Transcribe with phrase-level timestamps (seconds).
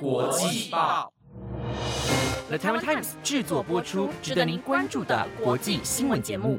[0.00, 1.12] 国际报
[2.48, 6.58] The t i w a Times 制作播出，值得您关注的国际新闻节目。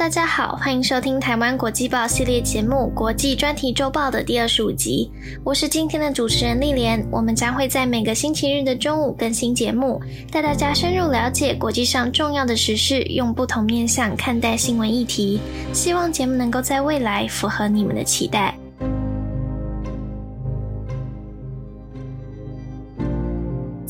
[0.00, 5.10] 大家好，欢迎收听台湾国际报系列节目《国际专题周报》的第二十五集。
[5.44, 10.00] 我是今天的主持人丽莲，我们将会在每个星期日的中午更新节目，
[10.32, 15.38] 带大家深入了解国际上重要的时事，用不同面向看待新闻议题。
[15.74, 18.56] 希望节目能够在未来符合你们的期待。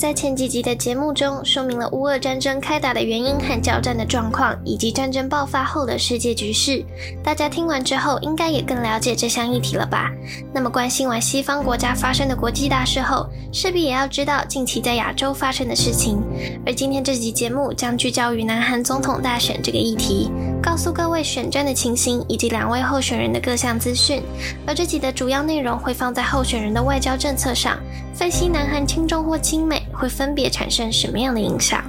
[0.00, 6.82] 在前几集的节目中，说明了乌俄战争开打的原因和交战的状况，以及战争爆发后的世界局势。
[7.22, 10.10] 大家听完之后，应该也更了解这项议题了吧？
[10.54, 16.18] 那么，关心完西方国家发生的国际大事后，势必也要知道近期在亚洲发生的事情。
[16.64, 20.30] 而今天这集节目将聚焦于南韩总统大选这个议题，
[20.62, 24.22] 告诉各位选战的情形以及两位候选人的各项资讯。
[24.66, 27.78] 而这集的主要内容会放在候选人的外交政策上，
[28.14, 29.79] 分析南韩亲中或亲美。
[30.00, 31.84] 会分别产生什么样的影响？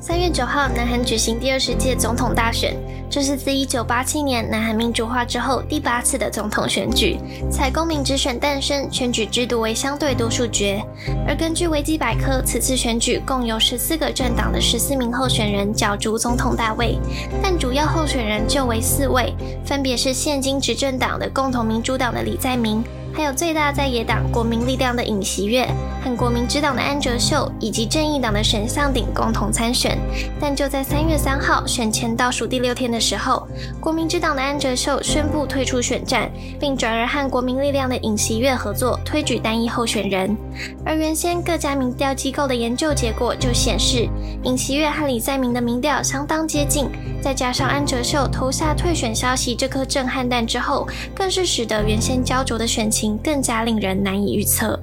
[0.00, 2.76] 三月九号，南韩举行第二十届总统大选，
[3.08, 7.18] 这是自一九八七年南韩民主化之后第八次的总统选举，
[7.50, 10.82] 采公民直选诞生，选举制度为相对多数决。
[11.26, 16.98] 而根据维基百科，此次选举共有十四个政党的十四名候选人角逐总统大位，
[17.42, 19.32] 但主要候选人就为四位，
[19.64, 22.84] 分别是现今执政党的共同民主党的李在明。
[23.14, 25.68] 还有最大在野党国民力量的尹锡悦
[26.02, 29.96] 和国民之党的安哲秀，以及正义党的沈相鼎共同参选。
[30.40, 33.46] 但就在三月三号选前倒数第六天的时候，
[33.78, 40.36] 国民之党的安哲秀宣布退出选战，并转而和国民力量的尹锡悦合作推举单一候选人。
[40.84, 44.08] 而原先各家民调机构的研究结果就显示，
[44.42, 46.88] 尹锡悦和李在明的民调相当接近，
[47.22, 53.16] 再加上安哲秀投下退选消息这颗震撼弹之后，更是使得原先焦灼的选情。
[53.22, 54.78] 更加令人难以预测。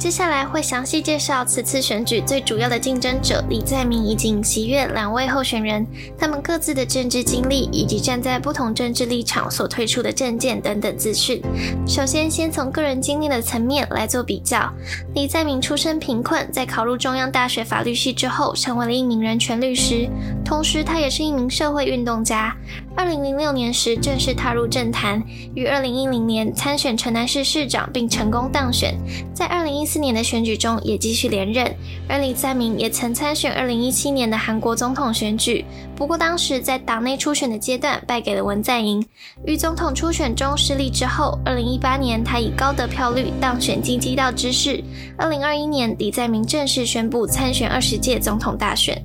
[0.00, 5.86] 接下来会详细介绍此次选举最主要的竞争者李在明以及尹锡悦两位候选人，
[6.18, 11.42] 他们各自的政治经历以及站在不同政治立场所推出的政见等等资讯。
[11.86, 14.72] 首先，先从个人经历的层面来做比较。
[15.14, 20.08] 李在明出身贫困，在考入中央大学法律系之后，成为了一名人权律师，
[20.42, 22.56] 同时他也是一名社会运动家。
[23.00, 25.22] 二零零六年时正式踏入政坛，
[25.54, 28.94] 于二零一零年参选城南市市长并成功当选，
[29.32, 31.74] 在二零一四年的选举中也继续连任。
[32.06, 35.64] 而李在明也曾参选二零一七年的韩国总统选举，
[35.96, 39.02] 不过当时在党内初选的阶段败给了文在寅，
[39.46, 44.84] 于总统初选中失利之后，二零一八年他以高得票率当选京畿道知事。
[45.16, 49.02] 二零二一年，李在明正式宣布参选二十届总统大选。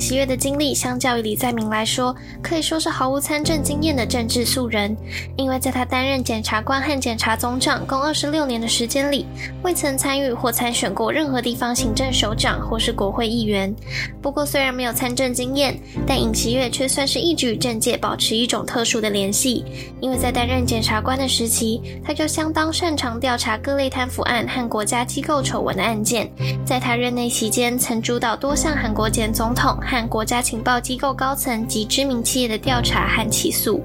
[0.00, 4.96] 锡悦的经历，相较于李在明来说，可以说是毫无参政经验的政治素人。
[5.36, 9.26] 因为在他担任检察官和检察总长共二十六年的时间里，
[9.62, 13.74] 未曾参与或参选过任何地方行政首长或是国会议员。
[14.22, 19.64] 不过，虽然没有参政经验，但尹锡悦却算是一直与政界保持一种特殊的联系。
[20.00, 26.30] 因为在担任检察官的时期，他就相当擅长调查各类贪腐案和国家机构丑闻的案件。
[26.64, 29.78] 在他任内期间，曾主导多项韩国检总统。
[29.90, 33.82] 和国家情报机构高层及知名企业的调查和起诉。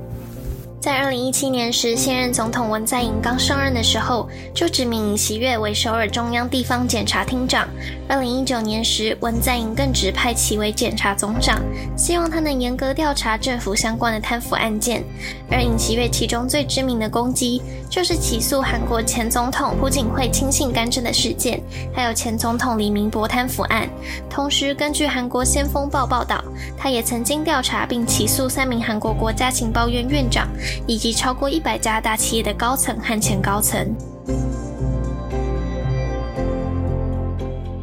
[0.79, 7.67] 在二零一七年时，现任总统文在寅刚上任的时候，就指名尹锡悦为首尔中央地方检察厅长。
[8.07, 11.59] 二零一九年时，文在寅更指派其为检察总长，
[11.97, 15.03] 希望他能严格调查政府相关的贪腐案件。
[15.51, 21.61] 而尹锡悦其中最知名的攻击，就是起诉韩国前总统朴槿惠亲信干政的事件，
[21.94, 23.88] 还有前总统李明博贪腐案。
[24.29, 26.44] 同时，根据韩国《先锋报》报道，
[26.78, 30.47] 他也曾经调查并起诉三名韩国国家情报院院长。
[30.88, 33.95] 以及超过一百家大企业的高层和前高层。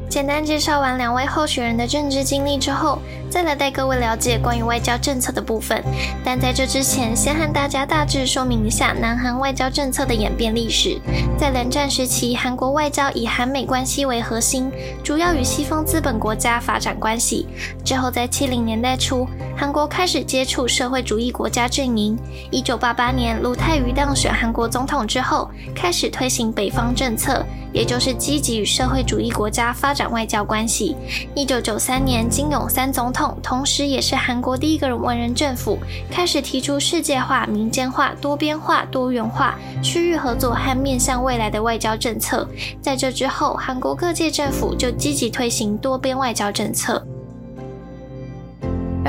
[0.09, 2.99] 简单介绍完两位候选人的政治经历之后，
[3.33, 5.83] 再来带各位了解关于外交政策的部分。
[6.23, 11.01] 但在这之前，先和大家大致说明一下南韩外交政策的演变历史。
[11.39, 14.71] 在冷战时期，韩国外交以韩美关系为核心，
[15.03, 17.47] 主要与西方资本国家发展关系。
[17.83, 19.27] 之后，在七零年代初，
[19.57, 22.19] 韩国开始接触社会主义国家阵营。
[22.51, 27.43] 一九八八年，卢泰愚当选韩国总统之后，开始推行北方政策。
[27.73, 30.95] 也就是积极与社会主义国家发展外交关系。
[31.35, 33.22] 一九九三年，金泳三总统。
[33.43, 35.79] 同时也是韩国第一个文人政府，
[36.11, 42.49] 开始提出世界化、民间化、多边化、多元化、区域合作和面向未来的外交政策。
[42.81, 47.05] 在这之后，韩国各界政府就积极推行多边外交政策。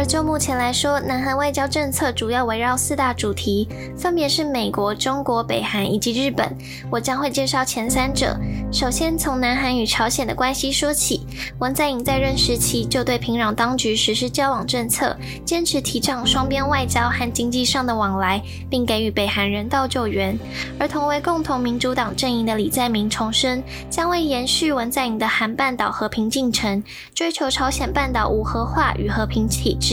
[0.05, 3.67] 就目前来说，南韩外交政策主要围绕四大主题，
[3.97, 6.55] 分别是美国、中国、北韩以及日本。
[6.89, 8.37] 我将会介绍前三者。
[8.71, 11.25] 首先从南韩与朝鲜的关系说起。
[11.59, 15.15] 文在寅在任时期就对平壤当局实施交往政策，
[15.45, 20.37] 坚持提倡双边外交和经济上的往来，并给予北韩人道救援。
[20.79, 26.83] 而同为共同民主党阵营的李在明重申，将为延续文在寅的韩半岛和平进程，
[27.13, 29.92] 追求朝鲜半岛无核化与和平体制。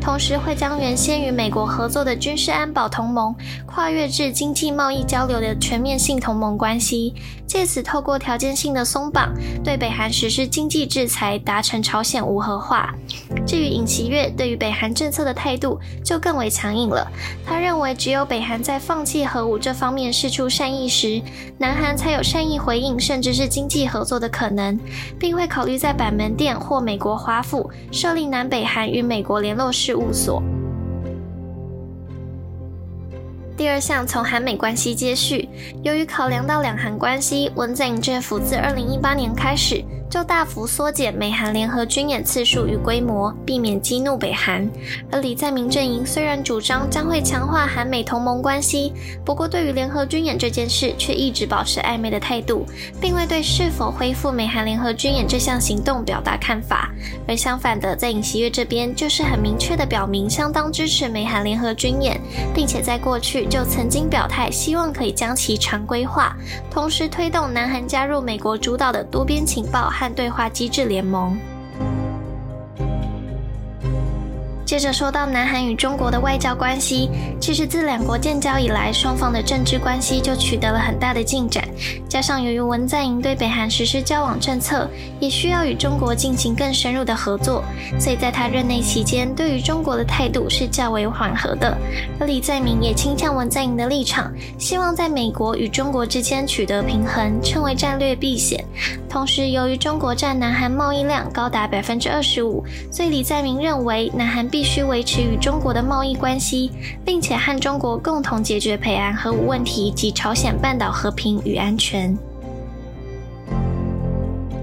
[0.00, 3.34] 同时会将原先与美国合作的军事安保同盟
[3.66, 7.14] 跨越至经济贸易交流的全面性同盟关系，
[7.46, 9.32] 借此透过条件性的松绑，
[9.62, 12.94] 对北韩实施经济制裁，达成朝鲜无核化。
[13.46, 17.10] 至于尹锡悦对于北韩政策的态度就更为强硬了，
[17.44, 21.20] 他认为只有北韩在放弃核武这方面示出善意时，
[21.58, 24.78] 南韩才有善意回应，甚至是经济合作的可能，
[25.18, 29.40] 并会考虑在板门店或美国华府设立南北韩与美国。
[29.40, 30.42] 联络事务所。
[33.56, 35.48] 第二项从韩美关系接续，
[35.82, 39.82] 由于考量到两韩关系，文在寅政府自二零一八年开始。
[40.10, 44.68] 就大幅缩减美韩联合军演次数与规模，避免激怒北韩。
[45.08, 48.92] 而李在明阵营虽然主张将会强化韩美同盟关系，
[49.24, 52.66] 不过对于联合军演这件事却一直保持暧昧的态度，
[53.00, 56.90] 并未对是否恢复美韩联合军演这项行动表达看法。
[57.28, 62.20] 而相反的，在尹锡悦这边就是很明确的表明相当支持美韩联合军演，
[62.52, 66.36] 并且在过去就曾经表态希望可以将其常规化，
[66.68, 69.88] 同时推动南韩加入美国主导的多边情报。
[70.00, 71.38] 和对话机制联盟。
[74.70, 81.68] 接着说到南韩与中国的外交关系，其实自两国建交以来，双方的政治关系就取得了很大的进展。
[82.08, 84.88] 加上由于文在寅对北韩实施交往政策，
[85.18, 87.64] 也需要与中国进行更深入的合作，
[87.98, 91.76] 所以在他任内期间，对于中国的态度是较为缓和的。
[92.20, 98.64] 而李在明也倾向文在寅的立场，希望在美国与中国之间取得平衡，称为战略避险。
[99.08, 106.70] 同时，由于中国占南韩贸易量高达百分之二十五，所以李在明认为南韩必必须维持与中国的贸易关系，
[107.02, 112.14] 并且和中国共同解决北韩核武问题及朝鲜半岛和平与安全。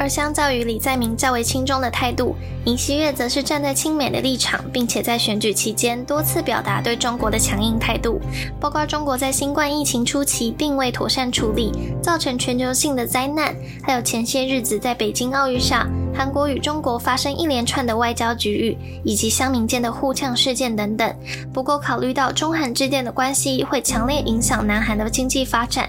[0.07, 8.19] 相较于李在明较为轻中的态度，尹锡悦则是站在亲美的立场，并且在选举期间多次表达对中国的强硬态度，
[8.59, 11.71] 包括中国在新冠疫情初期并未妥善处理，
[12.01, 15.88] 造成全球性的灾难，还有前些日子在北京奥运上。
[16.15, 21.15] 韩国与中国发生一连串的外交局域，以及乡民间的互呛事件等等。
[21.53, 25.88] 不过，考虑到中韩之间的关系会强烈影响南韩的经济发展，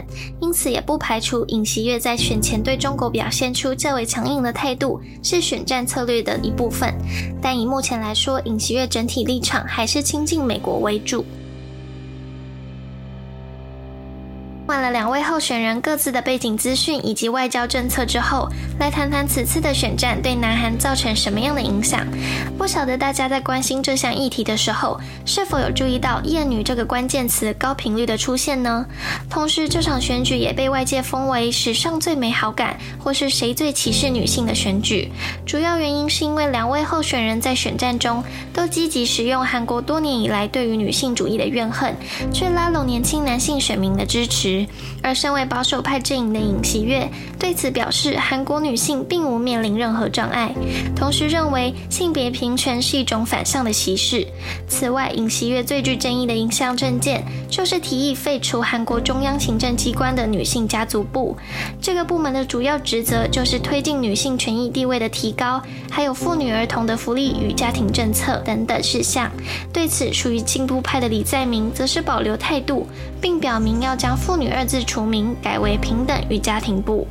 [0.49, 6.91] 因此也不排除尹锡悦在选前对中国表现出较为强硬的态度是选战策略的一部分。
[7.39, 11.23] 但以目前来说，尹锡悦整体立场还是亲近美国为主。
[14.69, 18.47] 换了两位候选人各自的背景资讯以及外交政策之后，
[18.79, 22.07] 来谈谈此次的选战对南韩造成什么样的影响？
[22.59, 28.85] 不晓得大家在关心这项议题的时候，是否有注意到“厌女”这个关键词高频率的出现呢？
[29.31, 35.11] 同时，这场选举也被外界封为史上最没好感，或是谁最歧视女性的选举。
[35.47, 41.97] 主要原因是因为两位候选人在选战中都积极使用韩国多年以来对于女性主义的怨恨，
[42.31, 44.58] 却拉拢年轻男性选民的支持。
[45.03, 50.55] 而身为保守派阵营的尹锡悦对此表示，韩国女性并无面临任何障碍，
[50.97, 54.27] 同时认为性别平权是一种反向的歧视。
[54.67, 61.37] 此外，尹锡悦最具争议的一项政见就是提议废除韩国中央行政机关的女性家族部。
[61.81, 69.31] 这个部门的主要职责就是推进女性权益地位的提高，还有妇女儿童的福利与家庭政策等等事项。
[69.73, 72.87] 对此，属于进步派的李在明则是保留态度，
[73.21, 74.48] 并表明要将妇女。
[74.51, 77.07] 二字除名，改为平等与家庭部。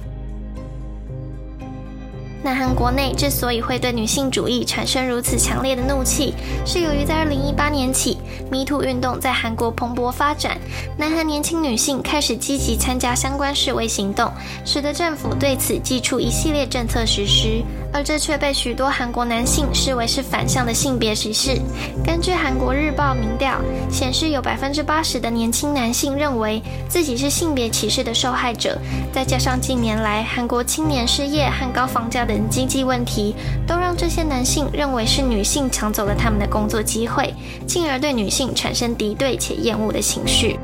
[2.43, 6.33] 南韩国内之所以会对女性主义产生如此强烈的怒气，
[6.65, 8.17] 是由于在二零一八年起
[8.49, 10.57] ，Me Too 运动在韩国蓬勃发展，
[10.97, 14.31] 南韩年轻女性开始积极参加相关示威行动，
[14.63, 17.63] 使得政府对此寄出一系列政策实施。
[17.93, 21.59] 而这却被许多韩国男性视为是反向的性别歧视。
[22.05, 28.77] 根据韩国日报民调显示，有百分之八十的年轻男性认为自己是性别歧视的受害者。
[29.11, 37.33] 再加上近年来韩国青年失业和高房价等经济问题，都让这些男性认为是女性抢走了他们的工作机会，
[37.65, 40.59] 进而对女性产生敌对且厌恶的情绪。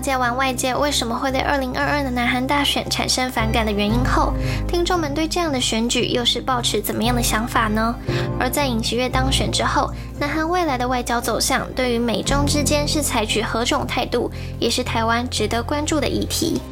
[0.00, 4.32] 了解完外界为什么会对二零二二的南韩大选产生反感的原因后，
[4.66, 7.94] 听众们对这样的选举又是抱持怎么样的想法呢？
[8.38, 16.62] 而在尹锡悦当选之后，南韩未来的外交走向，对于美中之间是采取何种态度，也是台湾值得关注的议题。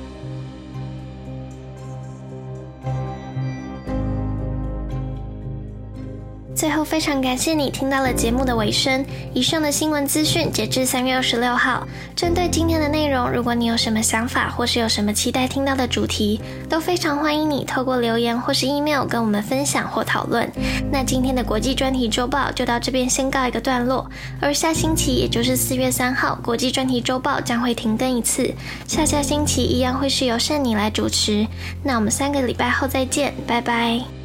[6.59, 9.07] 最后，非常感谢你听到了节目的尾声。
[9.33, 11.87] 以上的新闻资讯截至三月二十六号。
[12.17, 20.51] 针对今天的内容，如果你有什么想法，或是有什么期待听到的主题，都非常欢迎你透过留言或是 email 跟我们分享或讨论。
[20.91, 24.05] 那今天的国际专题周报就到这边先告一个段落。
[24.41, 28.53] 而下星期，也就是四月三号，国际专题周报将会停更一次。
[28.89, 31.47] 下下星期一样会是由圣你来主持。
[31.85, 34.18] 那我们三个礼拜后再见，拜拜。